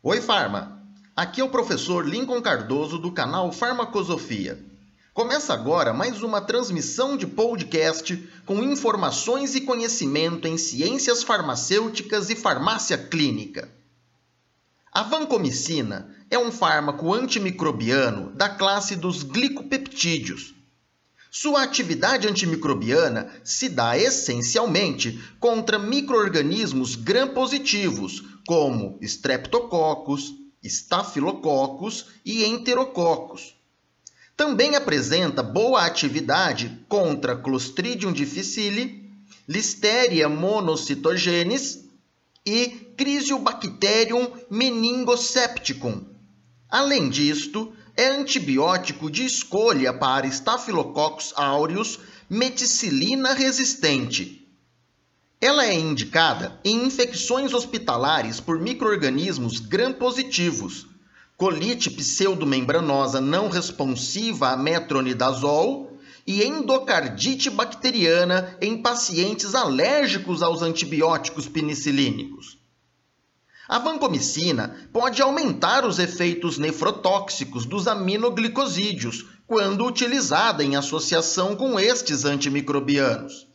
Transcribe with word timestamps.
Oi, 0.00 0.20
Farma! 0.20 0.80
Aqui 1.16 1.40
é 1.40 1.44
o 1.44 1.48
professor 1.48 2.06
Lincoln 2.06 2.40
Cardoso 2.40 2.98
do 2.98 3.10
canal 3.10 3.50
Farmacosofia. 3.50 4.64
Começa 5.12 5.52
agora 5.52 5.92
mais 5.92 6.22
uma 6.22 6.40
transmissão 6.40 7.16
de 7.16 7.26
podcast 7.26 8.16
com 8.46 8.62
informações 8.62 9.56
e 9.56 9.62
conhecimento 9.62 10.46
em 10.46 10.56
ciências 10.56 11.24
farmacêuticas 11.24 12.30
e 12.30 12.36
farmácia 12.36 12.96
clínica. 12.96 13.68
A 14.92 15.02
vancomicina 15.02 16.14
é 16.30 16.38
um 16.38 16.52
fármaco 16.52 17.12
antimicrobiano 17.12 18.30
da 18.36 18.48
classe 18.48 18.94
dos 18.94 19.24
glicopeptídeos. 19.24 20.54
Sua 21.30 21.62
atividade 21.62 22.26
antimicrobiana 22.26 23.30
se 23.44 23.68
dá 23.68 23.98
essencialmente 23.98 25.18
contra 25.38 25.78
microorganismos 25.78 26.94
gram-positivos, 26.94 28.22
como 28.46 28.98
streptococcus, 29.02 30.34
estafilococos 30.62 32.06
e 32.24 32.44
enterococos. 32.44 33.54
Também 34.36 34.74
apresenta 34.74 35.42
boa 35.42 35.84
atividade 35.84 36.84
contra 36.88 37.36
Clostridium 37.36 38.12
difficile, 38.12 39.06
Listeria 39.46 40.28
monocytogenes 40.28 41.84
e 42.44 42.68
Crisiobacterium 42.96 44.30
meningosepticum. 44.50 46.04
Além 46.68 47.08
disto, 47.08 47.72
é 47.98 48.06
antibiótico 48.06 49.10
de 49.10 49.24
escolha 49.24 49.92
para 49.92 50.24
Staphylococcus 50.28 51.32
aureus 51.34 51.98
meticilina 52.30 53.32
resistente. 53.32 54.48
Ela 55.40 55.66
é 55.66 55.74
indicada 55.74 56.60
em 56.64 56.86
infecções 56.86 57.52
hospitalares 57.52 58.38
por 58.38 58.60
microorganismos 58.60 59.58
gram-positivos, 59.58 60.86
colite 61.36 61.90
pseudomembranosa 61.90 63.20
não 63.20 63.48
responsiva 63.48 64.50
a 64.50 64.56
metronidazol 64.56 65.98
e 66.24 66.44
endocardite 66.44 67.50
bacteriana 67.50 68.56
em 68.60 68.80
pacientes 68.80 69.56
alérgicos 69.56 70.40
aos 70.40 70.62
antibióticos 70.62 71.48
penicilínicos. 71.48 72.57
A 73.68 73.78
vancomicina 73.78 74.74
pode 74.90 75.20
aumentar 75.20 75.84
os 75.84 75.98
efeitos 75.98 76.56
nefrotóxicos 76.56 77.66
dos 77.66 77.86
aminoglicosídeos 77.86 79.26
quando 79.46 79.84
utilizada 79.84 80.64
em 80.64 80.74
associação 80.74 81.54
com 81.54 81.78
estes 81.78 82.24
antimicrobianos. 82.24 83.46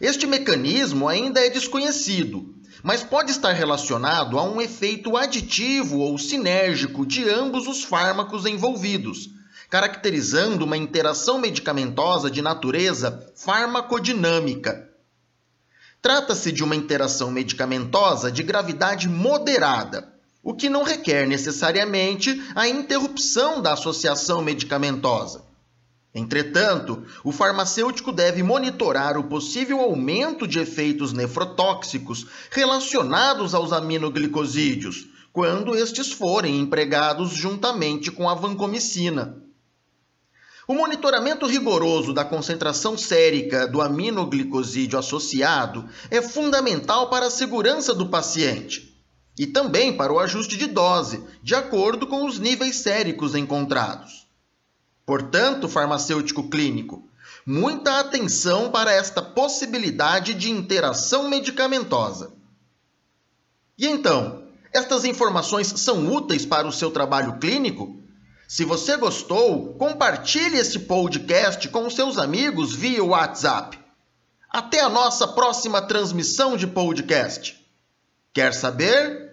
Este 0.00 0.26
mecanismo 0.26 1.06
ainda 1.06 1.40
é 1.40 1.50
desconhecido, 1.50 2.54
mas 2.82 3.02
pode 3.02 3.32
estar 3.32 3.52
relacionado 3.52 4.38
a 4.38 4.42
um 4.42 4.62
efeito 4.62 5.14
aditivo 5.14 5.98
ou 5.98 6.18
sinérgico 6.18 7.04
de 7.04 7.28
ambos 7.28 7.66
os 7.66 7.84
fármacos 7.84 8.46
envolvidos, 8.46 9.28
caracterizando 9.68 10.64
uma 10.64 10.76
interação 10.76 11.38
medicamentosa 11.38 12.30
de 12.30 12.40
natureza 12.40 13.30
farmacodinâmica. 13.36 14.93
Trata-se 16.04 16.52
de 16.52 16.62
uma 16.62 16.76
interação 16.76 17.30
medicamentosa 17.30 18.30
de 18.30 18.42
gravidade 18.42 19.08
moderada, 19.08 20.12
o 20.42 20.52
que 20.52 20.68
não 20.68 20.82
requer 20.82 21.26
necessariamente 21.26 22.42
a 22.54 22.68
interrupção 22.68 23.62
da 23.62 23.72
associação 23.72 24.42
medicamentosa. 24.42 25.46
Entretanto, 26.14 27.06
o 27.24 27.32
farmacêutico 27.32 28.12
deve 28.12 28.42
monitorar 28.42 29.16
o 29.16 29.24
possível 29.24 29.80
aumento 29.80 30.46
de 30.46 30.58
efeitos 30.58 31.14
nefrotóxicos 31.14 32.26
relacionados 32.50 33.54
aos 33.54 33.72
aminoglicosídeos, 33.72 35.06
quando 35.32 35.74
estes 35.74 36.12
forem 36.12 36.60
empregados 36.60 37.30
juntamente 37.30 38.10
com 38.10 38.28
a 38.28 38.34
vancomicina. 38.34 39.42
O 40.66 40.74
monitoramento 40.74 41.46
rigoroso 41.46 42.14
da 42.14 42.24
concentração 42.24 42.96
sérica 42.96 43.66
do 43.66 43.82
aminoglicosídeo 43.82 44.98
associado 44.98 45.86
é 46.10 46.22
fundamental 46.22 47.10
para 47.10 47.26
a 47.26 47.30
segurança 47.30 47.94
do 47.94 48.08
paciente 48.08 48.94
e 49.38 49.46
também 49.46 49.94
para 49.96 50.12
o 50.12 50.18
ajuste 50.18 50.56
de 50.56 50.66
dose, 50.66 51.22
de 51.42 51.54
acordo 51.54 52.06
com 52.06 52.24
os 52.24 52.38
níveis 52.38 52.76
séricos 52.76 53.34
encontrados. 53.34 54.26
Portanto, 55.04 55.68
farmacêutico 55.68 56.48
clínico, 56.48 57.06
muita 57.44 58.00
atenção 58.00 58.70
para 58.70 58.92
esta 58.92 59.20
possibilidade 59.20 60.32
de 60.32 60.50
interação 60.50 61.28
medicamentosa. 61.28 62.32
E 63.76 63.86
então, 63.86 64.44
estas 64.72 65.04
informações 65.04 65.66
são 65.66 66.10
úteis 66.10 66.46
para 66.46 66.66
o 66.66 66.72
seu 66.72 66.90
trabalho 66.90 67.38
clínico? 67.38 68.00
Se 68.46 68.64
você 68.64 68.96
gostou, 68.96 69.74
compartilhe 69.74 70.58
esse 70.58 70.80
podcast 70.80 71.68
com 71.68 71.88
seus 71.88 72.18
amigos 72.18 72.74
via 72.74 73.02
WhatsApp. 73.02 73.78
Até 74.50 74.80
a 74.80 74.88
nossa 74.88 75.26
próxima 75.26 75.82
transmissão 75.82 76.56
de 76.56 76.66
podcast. 76.66 77.60
Quer 78.32 78.52
saber? 78.52 79.23